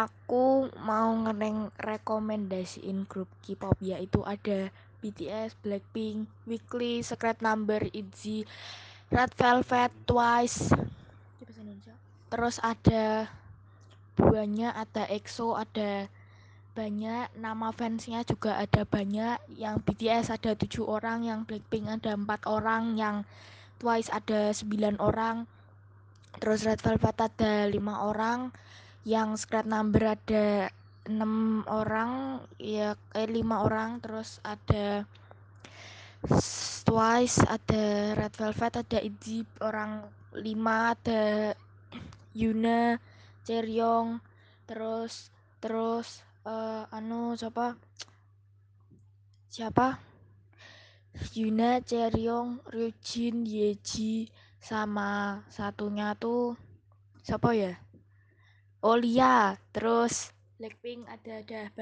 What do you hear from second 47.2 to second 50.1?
siapa? Siapa?